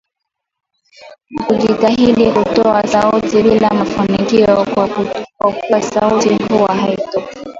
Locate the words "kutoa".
2.31-2.87